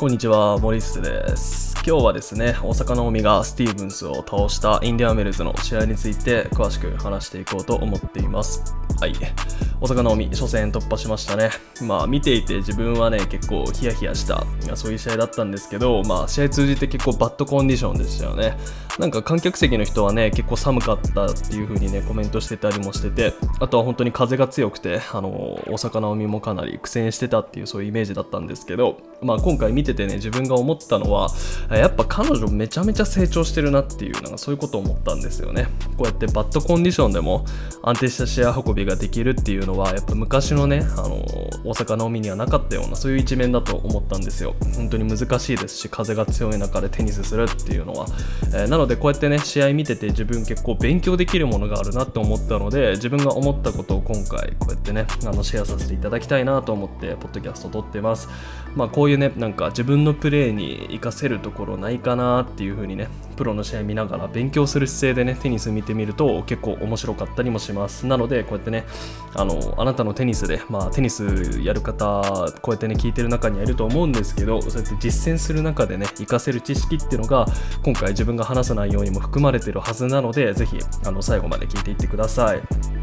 [0.00, 1.74] こんにちは、森スです。
[1.86, 8.74] 今日はですね、大阪直美がスティーブンスを倒したインディアンメルズの試合について詳しく話していこうと思っています。
[8.98, 9.12] はい。
[9.78, 11.50] 大阪直美、初戦突破しましたね。
[11.84, 14.44] まあ、見ていて自分はね、結構ヒヤヒヤした、
[14.74, 18.56] そういう試合だったんですけど、まあ、試合通じて結構バッドコンディションでしたよね。
[18.98, 31.30] なんか観客席の人はね、結構寒かったっていう風にね、コメントしてたりもしてて、あとは本当に風が強くて、あの、大阪直美もかなり苦戦してたっていうそういうイメージだったんですけど、まあ、今回見ててね、自分が思ったのは、
[31.70, 35.68] やっぱ彼女めちゃめちゃ成長してるなっていう、なんかそういうことを思ったんですよね。
[35.96, 37.44] こうやってバッドコンディションでも
[37.82, 41.24] 安定した試合運びができるっていうのは、やっぱ昔のね、あの、
[41.70, 44.56] 大阪直美にはなかったような、そういう一面だと思ったんですよ。
[44.74, 48.06] 本当に難しいですし、風が強い中でテニスするっていうのは。
[48.52, 58.28] えー、なので、こうやってね、試合見てて自分結構勉強できるものがあるなって思ったので、自分が思ったことを今回、こうやってね、あのシェアさせていただきたいなと思って、ポッドキャスト撮ってます。
[58.74, 63.06] まあ、こういうね、なんか自分のプレーに活かせるところないかなっていう風にね、
[63.36, 68.06] プロの試合見ながら勉強する姿勢でね、テニス見てみると結構面白かったりもします。
[68.06, 68.84] なので、こうやってね、
[69.34, 72.22] あの、あなたのテニスで、まあ、テニスやる方、
[72.62, 77.46] こうやってね、聞いてる中にはいると思うんですけど、そうやって実践する中でね、活かせる知識っていうのが、
[77.82, 80.78] 今回自分が話す内容にも含まれてるはずなので、是非、
[81.20, 82.99] 最後まで聞いていってください。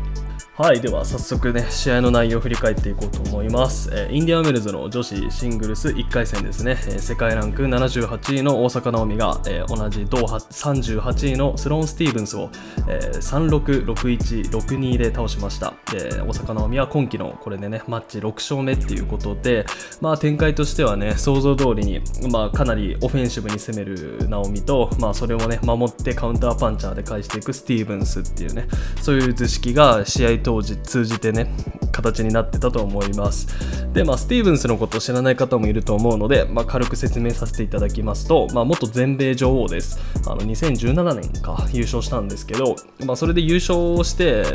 [0.58, 3.92] はい、では早速ね、試合の内容を振り返っていこうと思います。
[3.94, 12.50] えー、インディアンウェルズの女子シングルス1回戦ですね、えー、世界ランク78位の大坂なおみが、えー、同じ同38位のスローン・スティーブンスを、
[12.90, 15.76] えー、36、61、62で倒しました。
[15.94, 19.68] えー、大坂なおみは今季のこれでね、マッチ6勝目っていうことで、
[20.02, 28.68] まあ展開としてはね、想像通りに、まあかなりオフェンシブに攻めるなおみと、まあそれをね、守ってカウンターパンチャーで返していくスティーブンスっていうね、
[29.04, 31.52] そういう図式が試合当時通じてね
[31.92, 33.48] 形になってたと思います。
[33.92, 40.00] でまあスティーブンスのことを知らない方もいると思うので、まあ、軽く説明させていただきますと、まあ、元全米女王です。
[40.26, 44.46] あの2017年か優勝したんですけど、まあ、それで優勝して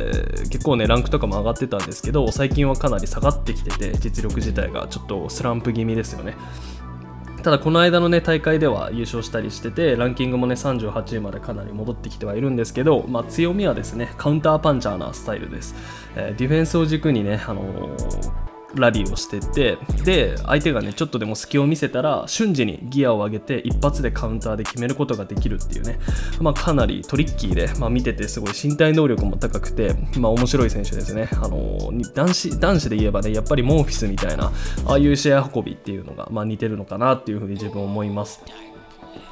[0.48, 6.36] 結構ねランクとかも上がってたんですけど最近はかなり下がってきてて実力自体がちょっとスランプ気味ですよね。
[7.42, 15.74] ただこの間のね大会では優勝したりしててランキングもね38位までかなり戻ってきてはいるんですけど、まあ、強みはですねカウンターパンチャーなスタイルです、
[16.16, 18.41] えー、ディフェンスを軸にね、あのー
[18.74, 25.98] ラリーをしててで相手がねちょっとでも隙を見せたら瞬時にギアを上げて一発でカウンターで決めることができるっていうね、
[26.40, 31.28] まあ、かなりトリッキーで、まあ、見ててすごい身体能力も高くて、まあ、面白い選手ですね。
[31.32, 34.52] あの男子男子で言えばねやっぱりモンフィスみたいな
[34.86, 38.42] ああいう試合運びっていうのが、まあ、似てるのかなっていうふうに自分思います。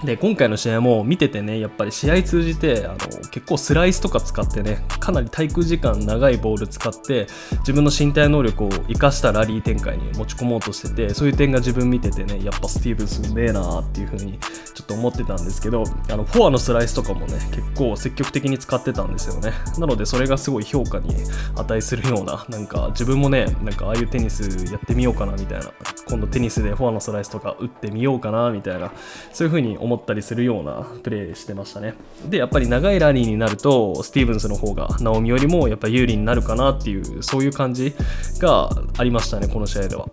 [0.04, 2.96] で今回の試合も見ててねやっぱり試合通じてあの
[3.30, 7.26] 結構スライスとか使ってねかなり滞空時間長いボール使って
[7.58, 14.38] 自分の身体能力を生かしたラリー展開に持ち込もうとしててそういう点が自分見ててねやっぱスティーブンスうめえなーっていう風に
[14.74, 19.52] ちょっと思ってたんですけどあのフォアのスライスとかもね結構積極的に使ってたんですよね。
[19.78, 21.14] なのでそれがすごい評価に
[21.56, 25.66] 値するようななんか自分もねなんかああいうテニスやってみようかなみたいな
[26.08, 28.92] 今度テニスでフォアのスライスとか打ってみようかなみたいな
[29.32, 31.94] そういう風に思思ったりするようなプレーしてましたね。
[32.28, 37.92] で、やっぱり長いラリーになると、スティーブンスの方がナオミよりもやっぱ有利になるかなっていう、そういう感じ
[38.38, 40.08] がありましたね、この試合では。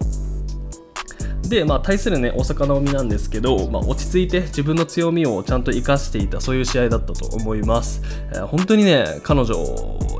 [1.47, 8.01] で、まあ、対するね、大阪直美なんですけど、まあ、落ち着いて自分の強みをちゃんと生かしていた、そういう試合だったと思います。
[8.33, 9.55] えー、本当にね、彼女、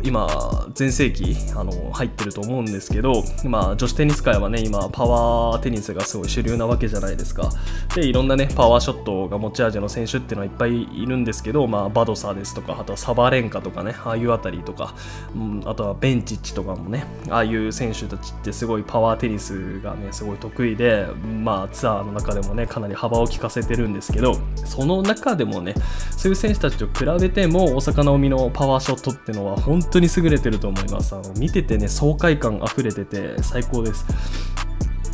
[0.03, 7.50] 今、全盛期、あの、入ってると思うんですけど、まあ、女子テニス界はね、今、パワーテニスがすごい主流なわけじゃないですか。
[7.96, 14.94] で、いろんなね、パワーショットが持ち味の選手っていうのはいっぱいいるんですけど、まあ、バドサーですとか、あとはサバレンカとかね、ああいうあたりとか、
[15.36, 21.07] うん、あとはベンチッチとかもね、ああいう選手たちってすごいパワーテニスがね、すごい得意で、
[21.44, 25.74] まあ、ツアーの中でもねかなり幅を利かせてるんですけどその中でもね
[26.18, 34.06] そういう選手たちと比べても大坂なおみのパワーショットっていうのは本当に優れてると思いますあの見ててね爽快感あふれてて最高です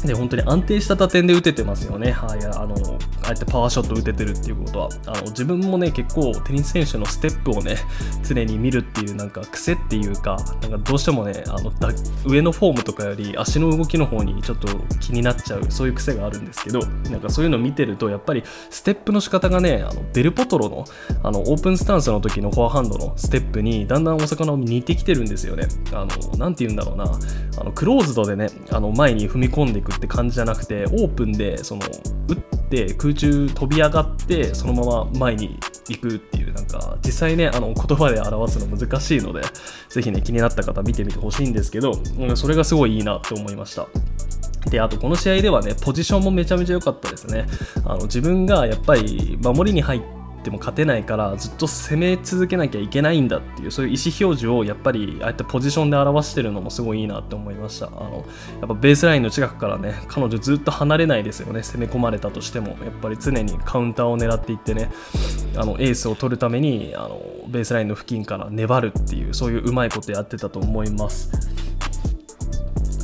[0.05, 2.11] で本当に安定した打点で打ててますよね。
[2.11, 2.75] はい、あの
[3.23, 7.77] ああやってパワーショット打ててるっていうことはあの自分もね結構テニス選手のステップをね
[8.23, 11.89] 常に見るっていうなんか癖っていうかなんかどうしてもねあのだ
[12.25, 14.67] 上のフォームとかより足の動きの方にちょっと
[14.99, 20.85] 気になっちゃうそういう癖があるんですけどなんかそういうの見てるとやっぱりステップの仕方がねあのデルポトロの
[21.23, 25.67] あのオープンスタンスの時のフォアハンドのステップにだんだんお魚を似てきてるんですよね。
[25.91, 27.05] あのなて言うんだろうな
[27.57, 31.81] あのクローズドでねあの前に踏み込んでいくって感じじゃなくてオープンでその
[32.27, 32.62] 打って
[32.97, 35.59] 空中飛び上がってそのまま前に
[35.89, 39.41] 行くっていうなんか実際ねあの言葉で表すの難しいので
[39.89, 41.93] 是非ね気になった方見てみてほしいんですけど
[42.35, 43.87] それがすごいいいなって思いました。
[44.69, 47.45] であとこの試合ではねポジションもめちゃめちゃ良かったですね。
[47.85, 57.87] あの自分がやっぱり守りに入ってっても勝てないからずっと攻め続けなきゃいけないんだっていうそういう意思表示をやっぱりああやってポジションで表してるのもすごいいいなって思いました。
[57.87, 58.25] あの
[58.59, 61.63] やっぱベースラインの近くからね彼女ずっと離れないですよね。
[61.63, 62.77] 攻め込まれたとしても。
[62.83, 64.91] やっぱり常にカウンターを狙っていってね
[65.55, 71.31] あのエースを取るためにあのベースラインの付近から粘るっていうそういううまいことやってたと思います。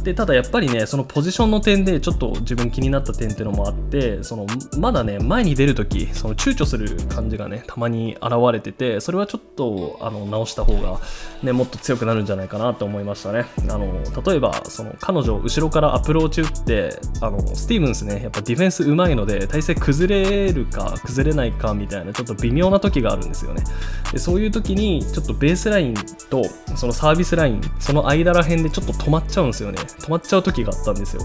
[0.04, 4.48] でただやっぱりねそのポジションの点でちょっと自分気になった点っていうのもあってその
[4.78, 11.00] まだね前に出るときその躊躇する感じがねたまに現れててそれはちょっとあの直した方が、
[11.44, 13.46] ね、もっと強くなるんじゃないかなと思いましたね。
[13.70, 23.64] あの例えばその彼女後ろからアプローチ打ってあのスティーブンスねやっぱディフェンスうまいので体勢崩れるか崩れないかみたいなちょっと微妙な時があるんですよね。
[24.12, 25.94] でそういう時にちょっとベースライン
[26.30, 26.44] と
[26.76, 29.80] そのサービスラインその間ら辺でちょっと止まっちゃうんですよね。
[29.98, 31.22] 止まっちゃう時があったんですよ。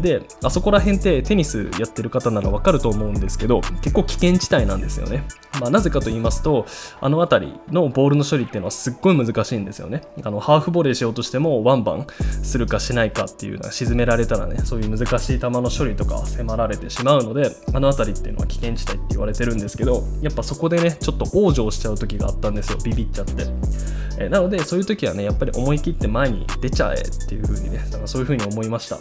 [0.00, 5.24] であそこら辺ってテニスやってる方ならわかると思うんですけど結構危険地帯なんですよね、
[5.60, 6.66] まあ、なぜかと言いますと
[7.00, 10.02] あの辺りのボールの処理っていうのはすっごい難しいんですよね。
[10.22, 12.06] あのハーフボレーしようとしてもワンバン
[12.42, 23.44] するかしないかっていうのは沈められたらねそういう難しい球の処理とか迫られてしまうのであの辺りっていうのは危険地帯って言われてるんですけどやっぱそこでねちょっと往生しちゃう時があったんですよビビっちゃって。
[24.18, 28.98] えなのでそういう時はねやっぱり思い切って前に出ちゃえっていう風にね かそういう風に思いました。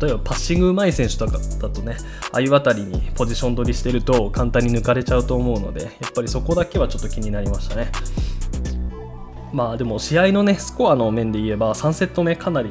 [0.00, 1.96] 例えばパッシングうまい選手とかだとね
[2.32, 7.92] 相渡りにポジション取りしてると簡単に抜かれちゃうと思うのでやっぱりそこだけはちょっと気になりましたね。
[9.52, 12.70] まあでも試合のねスコアの面で言えば3セット目かなり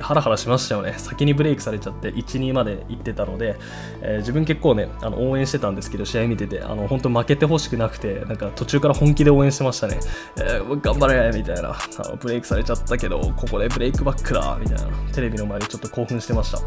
[0.00, 0.94] ハラハラしましたよね。
[0.96, 3.56] 先にブレイクされちゃって1-2まで行ってたので、
[4.02, 10.00] えー、自分結構ねあの応援してたんですけど試合見ててあの本当負けてほしくなくてなんか途中から本気で応援してましたね、
[10.36, 11.70] えー、頑張れみたいな。
[11.70, 14.82] あのブレイクされちゃったけどここでブレイクバックだみたいな。
[15.12, 16.58] テレビの前でちょっと興奮してました、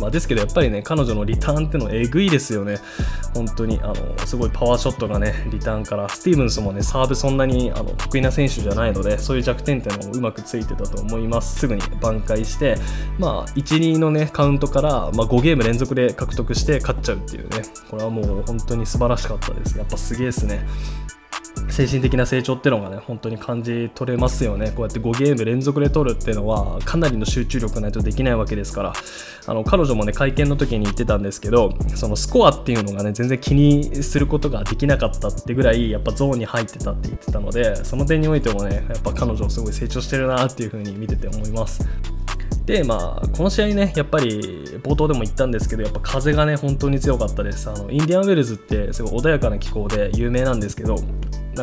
[0.00, 2.78] まあ、ですけどやっぱりね彼女のリターンってのえぐいですよね。
[3.34, 3.94] 本当にあの
[4.26, 6.08] すごいパワーショットがねリターンから。
[6.08, 11.60] スティーブンスもねサーブそんなにあの得意な選手じゃないのでそういう弱点っていうのもうまくついてたと思います。
[11.60, 12.73] すぐに挽回して
[13.18, 19.78] まあ、1、2のね、カウントから、まあ、5ゲーム連続で獲得して勝っちゃうっていうね、これはもう本当に素晴らしかったです。
[19.78, 20.66] やっぱすげえですね。
[21.68, 24.70] 精神的な成長ってのがね、本当に感じ取れますよね。
[24.70, 28.92] こうやって5ゲーム連続で取るっていうのは、かなりの集中力ないとできないわけですから、
[29.46, 41.88] あの彼女もね、会見の時に言ってたんですけど、そのスコアっていうのがね、全然気にすることができなかったってぐらい、やっぱゾーンに入ってたって言ってたので、その点においてもね、やっぱ彼女すごい成長してるなっていう風に見てて思います。
[42.66, 44.40] で、まあ、この試合ね、やっぱり
[44.82, 47.68] 冒頭でも言ったんですけど、やっぱ風がね、本当に強かったです。
[47.68, 50.96] あのインディアンウェルズってすごい穏やかな気候で有名なんですけど、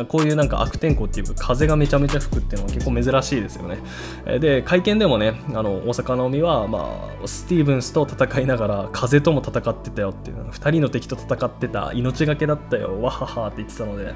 [0.08, 4.38] こういうなんか悪天候っていうか風がめちゃめちゃ吹くっていうのは結構珍しいですよね。
[4.38, 14.14] で、会見でもね、あの大阪なおみは、まあ、スティーブンスと戦いながら風とも戦ってたよっていう、2人の敵と戦ってた命がけだったよ、わははって言ってたので、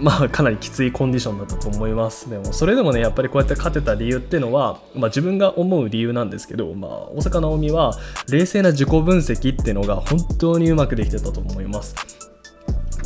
[0.00, 2.28] まあ、かなりきついコンディションだったと思います。
[2.28, 7.98] でもそれでもねやっぱりこうやって勝てた理由っていうのは、まあ、自分が思う理由なんですけど、まあ、大阪なおみは
[8.28, 12.33] 冷静な自己分析っていうのが本当にうまくできてたと思います。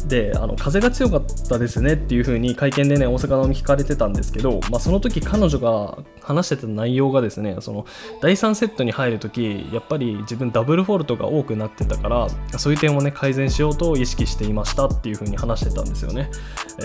[0.07, 7.87] であの風が強かったですねっていう風に会見でね大阪の聞かれてたんですけど、まあ、その時彼女が話してた内容がですねその
[8.21, 12.29] 第3セットに入る時やっぱり自分ダブルフォールトが多くなってたから
[12.59, 16.31] そういう点をね改善しようと意識していましたっていう風に話してたんですよね。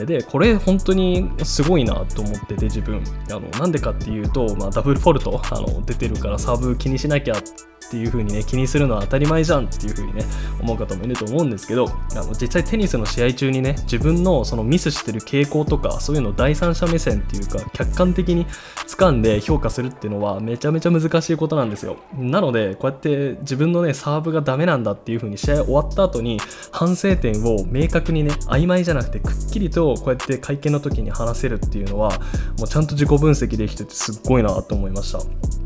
[0.06, 3.04] でこれ本当にすごいなと思ってて自分。
[3.30, 10.24] あのなんでかっていうと、まあ、ダブルフォールトあの出てるからサーブ気にしなきゃってていう風にね気にするのは当たり前じゃんっていう風にね
[10.60, 18.48] 思う方もいると思うんですけどあの実際テニスの試合中にね自分のそのミスしてる傾向とかそういうのを第三者目線っていうか客観的に
[18.88, 21.98] 掴んで評価するっていうのはめちゃめちゃ難しいことなんですよ。
[22.18, 26.40] なのでこうやって自分のねサーブがダメなんだっていう風に試合終わった後に
[26.72, 32.10] 反省点を明確にね曖昧じゃなくてくっきりとこうやって会見の時に話せるっていうのは
[32.58, 35.63] もうちゃんと自己分析できててすっごいなと思いました。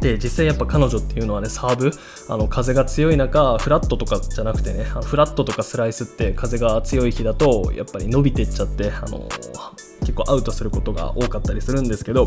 [0.00, 1.90] で実際やっぱ彼女っていうのはねサーブ
[2.28, 9.28] あの風が強い中フラットとかじゃなくてねフラットとかスライスって風が強い日だとやっぱり伸びてっちゃってあの
[10.00, 12.26] 結構アウトすることが多かったりするんですけど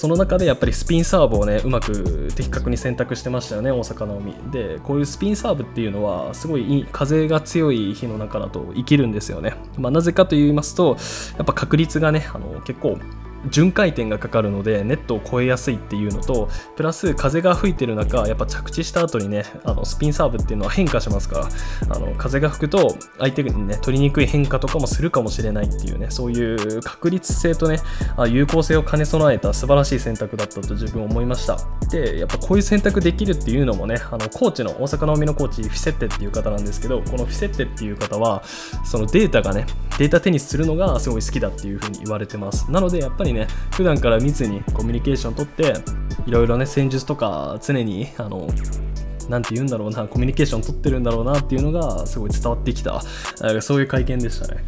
[0.00, 10.96] その中でやっぱりスピンサーブをねうまく的確に選択してましたよね大阪なおみでこういうスピンサーブっていうのはすごい風が強い日の中だと生きるんですよね、まあ、なぜかと言いますと
[11.36, 12.98] やっぱ確率がねあの結構
[13.48, 21.48] 巡回転がかかるのでネットを越えやすいっていうのとプラス風が吹いてる中やっぱ着地した後にねあのスピンサーブっていうのは変化しますから
[21.94, 27.78] あの風が吹くと相手にね取りにくい変化とかもするかもしれないっていうねそういう確率性とね
[28.28, 31.58] 有効性を兼ね備えた素晴らしい選択だったと自分思いました。
[31.90, 38.42] でやっぱこういう選択できるっていうのもねあのコーチの大阪直美のコーチフィセッテっていう方なんですけどこのフィセッテっていう方は
[38.84, 39.66] そのデータがね
[39.98, 42.70] データテニスするのがすごい好きだっていうふうに言われてます。
[42.70, 45.74] なのでやっぱりね普段から密にコミュニケーションとって
[46.26, 48.48] いろいろね戦術とか常にあの
[49.28, 53.00] なんて言うんだろうなコミュニケーションとってるんだろうなっていうのがすごい伝わってきた。
[53.60, 54.62] そういう会見でしたね。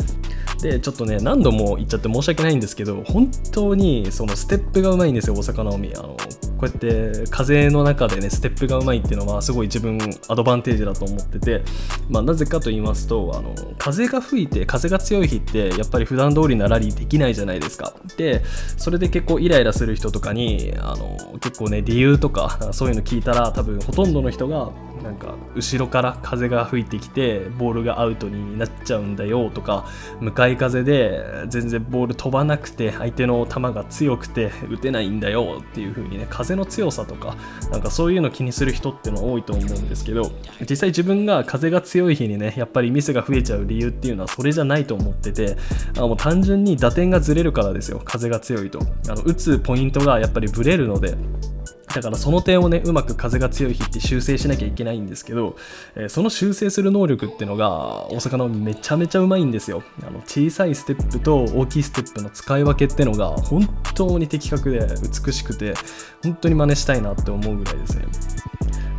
[0.62, 6.16] でちょっとね何度も言っちゃって申し訳ないんですけど本当にそのステップがうまいんですよ大阪直美あの
[6.62, 11.62] こうやって風の中でねステップがうまいっていうのはすごい自分アドバンテージだと思ってて、
[12.08, 17.94] まあ、なぜかと言いますとあの風が吹いて風が強い日ってやっぱり普段通りなラリーできないじゃないですか。
[18.16, 18.44] で
[18.76, 24.70] それで結構イライラする人とかにあの結構ね理由とかそういうの聞いたら多分ほとんどの人が
[25.02, 29.86] なんか後ろから風が吹いてきてボールがアウトになっちゃうんだよとか
[30.20, 37.36] 向かい風で全然ボール飛ばなくて相手の球が強くて打てないんだよっていう風にね風の強さとか
[37.70, 40.30] なんかそういうの気にする人っての多いと思うんですけど
[40.68, 45.56] 実際自分が風が強い日にねやっぱりミスが増えちゃう理由っていうのはそれじゃないと思ってて
[45.98, 48.80] あもう単純に打点がずれるからですよ風が強いと。
[49.08, 51.16] あの打つポイントがやっぱりブレるので
[51.94, 55.56] だからその点をねうまく風が強い日って修正しなきゃいけないんですけど、
[55.94, 59.82] えー、その修正する能力ってのが大阪のめちゃめちゃうまいんですよ。
[60.02, 65.74] あの小さいステップと大きいステップの使い分けってのが本当に的確で美しくて
[66.22, 68.04] 本当に真似したいなって思うぐらいですね。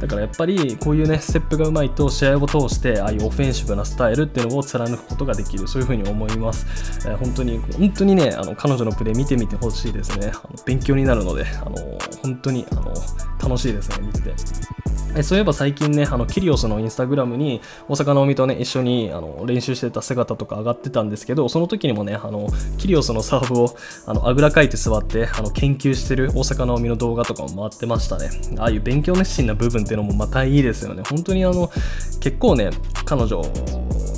[0.03, 10.31] だからやっぱりこういうねステップがうまいと試合を通してああいうオフェンシブなスタイルっていうのを貫くことができるそういうふうに思います、えー、本当に本当にねあの彼女のプレー見てみてほしいですね。
[10.33, 11.77] あの勉強になるのであの
[12.21, 12.93] 本当にあの
[13.41, 14.82] 楽しいですね見てて。
[15.15, 23.75] えそういえば最近ね、あのキリオスのインスタグラムに大阪の海とね、一緒にあの練習してた姿とか上がってたんですけど、その時にもね、あのキリオスのサーブを
[24.07, 28.29] あのあぐらかいて座ってあの研究してる大阪の海の動画とかも回ってましたね。
[28.57, 31.03] ああいう勉強熱心な部分っていうのもまたいいですよね。
[31.07, 31.69] 本当にあの
[32.19, 32.71] 結構ね、
[33.05, 33.41] 彼女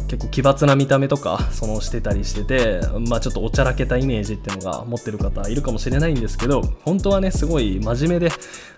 [0.08, 8.32] 結構奇抜な見た目とかそのしてたりしてて、まあ、ちょっとおちゃらけたイメージっていうのが持ってる方いるかもしれないんですけど本当はねすごい真面目で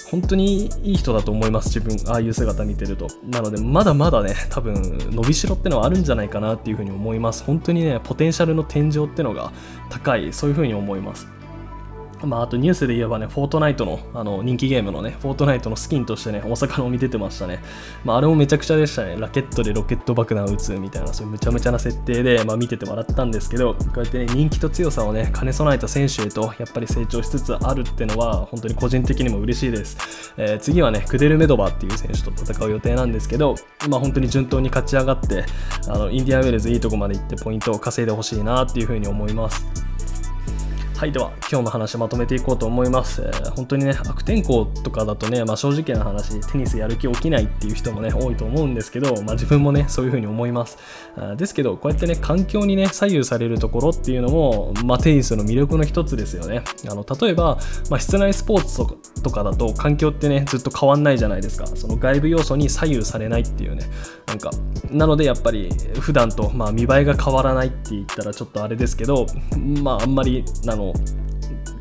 [0.09, 3.07] 本当にいい人だと思います自分ああいう姿見てると。
[3.25, 4.73] なのでまだまだね多分
[5.11, 7.43] 伸びしろってのはあるんじゃないかなっていうふうに思います。
[7.43, 9.51] 本当にねポテンシャルの天井ってのが
[9.89, 11.27] 高いそういうふうに思います。
[12.23, 17.59] まあ、あとニュースで言えばね、フォートナイトのあの人気ゲームのね、フォートナイトのスキンとしてね、大阪のみ出てましたね。
[18.03, 19.17] まあ、あれもめちゃくちゃでしたね。
[19.17, 30.33] ラケットでロケット爆弾を撃つみたいな、そういうむちゃむちゃな設定で、まあ、見てて笑ったんですけど、こうやってね、人気と強さをね、兼ね備えた選手へと、やっぱり成長しつつあるってのは、本当に個人的にも嬉しいです。
[30.37, 33.55] えー、次はね、クデルメドバーっていう選手と戦う予定なんですけど、
[33.89, 35.45] まあ、本当に順当に勝ち上がって、
[35.87, 39.86] あのインディアンウェルズいいとこまで行ってポイントを稼いでほしいなっていうふうに思います。
[40.97, 50.79] はいでは今日の話まとめていこうと思います、えー、本当にね悪天候とかだとね、まあ、正直な話テニスやる気起きないっていう人もね多いと思うんですけど、まあ、自分もねそういう風に思います。
[51.37, 56.63] ですけどこうやってね環境にね左右されるところっていうのも、まあ、テニスの魅力の一つですよね。
[56.89, 57.59] あの例えば、
[57.91, 61.67] まあ、室内スポーツとかだと環境ってねずっと変わんないじゃないですか。
[61.67, 63.85] その外部要素に左右されないっていうね。
[64.25, 64.49] なんか
[64.89, 69.27] なのでやっぱり普段とまあ見栄えが変わらないって言ったらちょっとあれですけど
[69.83, 71.36] まああんまりあの all.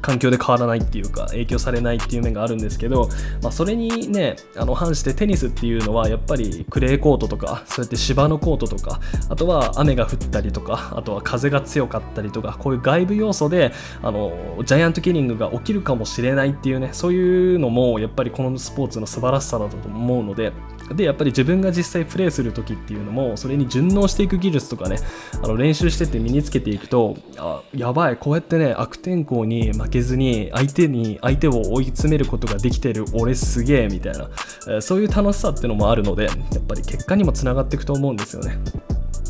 [0.07, 3.09] 環境で変わらないっていうか影響されないっていう面があるんですけど、
[3.43, 20.53] まあ、それにねあの反してテニスっていうのはやっぱりクレーコートとかそうやって芝のコートとかあとは雨が降ったりとかあとは風が強かったりとかこういう外部要素であのジャイアントキリングが起きるかもしれないっていうねそういうのもやっぱりこのスポーツの素晴らしさだと思うので
[20.95, 24.99] でやっぱり自分が実際プレーする時っていうのもそれに順応していく技術とかね
[25.43, 38.59] あの練習してて身につけていくとあやばいこうやってね悪天候に負けけずに相手に相手を追い詰めることができてる俺すげえみたいな、そういう楽しさっていうのもあるのでやっぱり結果にもつながっていくと思うんですよね。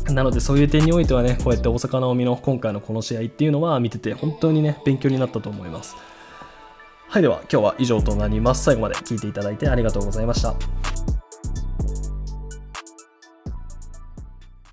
[0.09, 5.95] なのでそういう点においてはねこうやって大阪なおみの今回のこの試合っていうのは見てて本当にね勉強になったと思います。
[7.09, 8.63] はいでは今日は以上となります。
[8.63, 10.55] 最後まで聞いていただいてありがとうございました。